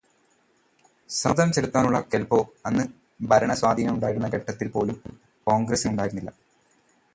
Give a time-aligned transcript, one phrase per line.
[1.09, 2.85] സമ്മര്ദ്ദം ചെലുത്താനുള്ള കെല്പ്പോ അന്നു
[3.27, 4.97] ഭരണസ്വാധീനമുണ്ടായിരുന്ന ഘട്ടത്തില് പോലും
[5.47, 6.31] കോണ്ഗ്രസിനുണ്ടായിരുന്നില്ല.